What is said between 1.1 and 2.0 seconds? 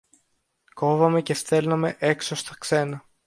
και στέλναμε